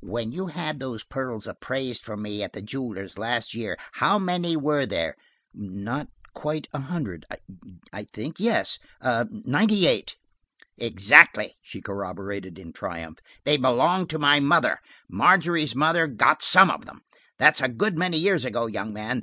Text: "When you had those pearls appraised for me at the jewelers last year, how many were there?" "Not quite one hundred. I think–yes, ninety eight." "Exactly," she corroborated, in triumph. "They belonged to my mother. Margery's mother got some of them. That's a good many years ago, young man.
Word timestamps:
"When 0.00 0.32
you 0.32 0.46
had 0.46 0.80
those 0.80 1.04
pearls 1.04 1.46
appraised 1.46 2.04
for 2.04 2.16
me 2.16 2.42
at 2.42 2.54
the 2.54 2.62
jewelers 2.62 3.18
last 3.18 3.52
year, 3.52 3.76
how 3.92 4.18
many 4.18 4.56
were 4.56 4.86
there?" 4.86 5.14
"Not 5.52 6.08
quite 6.32 6.66
one 6.70 6.84
hundred. 6.84 7.26
I 7.92 8.04
think–yes, 8.04 8.78
ninety 9.02 9.86
eight." 9.86 10.16
"Exactly," 10.78 11.58
she 11.60 11.82
corroborated, 11.82 12.58
in 12.58 12.72
triumph. 12.72 13.18
"They 13.44 13.58
belonged 13.58 14.08
to 14.08 14.18
my 14.18 14.40
mother. 14.40 14.80
Margery's 15.10 15.74
mother 15.76 16.06
got 16.06 16.40
some 16.40 16.70
of 16.70 16.86
them. 16.86 17.02
That's 17.38 17.60
a 17.60 17.68
good 17.68 17.98
many 17.98 18.16
years 18.16 18.46
ago, 18.46 18.66
young 18.66 18.94
man. 18.94 19.22